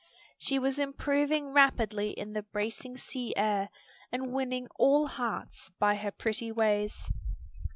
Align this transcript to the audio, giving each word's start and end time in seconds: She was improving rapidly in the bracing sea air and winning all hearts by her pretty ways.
She 0.39 0.57
was 0.57 0.79
improving 0.79 1.53
rapidly 1.53 2.09
in 2.09 2.33
the 2.33 2.41
bracing 2.41 2.97
sea 2.97 3.35
air 3.37 3.69
and 4.11 4.33
winning 4.33 4.67
all 4.79 5.05
hearts 5.05 5.69
by 5.77 5.93
her 5.97 6.09
pretty 6.09 6.51
ways. 6.51 7.11